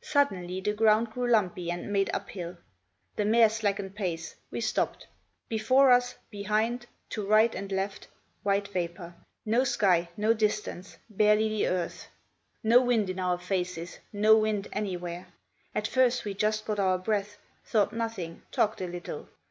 Suddenly 0.00 0.62
the 0.62 0.72
ground 0.72 1.10
grew 1.10 1.28
lumpy 1.28 1.70
and 1.70 1.92
made 1.92 2.08
up 2.14 2.30
hill. 2.30 2.56
The 3.16 3.26
mare 3.26 3.50
slackened 3.50 3.94
pace; 3.94 4.34
we 4.50 4.62
stopped. 4.62 5.06
Before 5.50 5.90
us, 5.90 6.14
behind, 6.30 6.86
to 7.10 7.26
right 7.26 7.54
and 7.54 7.70
left, 7.70 8.08
white 8.42 8.68
vapour. 8.68 9.14
No 9.44 9.62
sky, 9.62 10.08
no 10.16 10.32
distance, 10.32 10.96
barely 11.10 11.50
the 11.50 11.66
earth. 11.66 12.08
No 12.62 12.80
wind 12.80 13.10
in 13.10 13.18
our 13.18 13.36
faces, 13.36 13.98
no 14.10 14.34
wind 14.38 14.68
anywhere. 14.72 15.26
At 15.74 15.86
first 15.86 16.24
we 16.24 16.32
just 16.32 16.64
got 16.64 16.78
our 16.80 16.96
breath, 16.96 17.36
thought 17.66 17.92
nothing, 17.92 18.40
talked 18.50 18.80
a 18.80 18.86
little. 18.86 19.28